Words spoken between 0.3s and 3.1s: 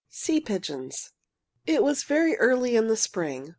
PIGEONS It was very early in the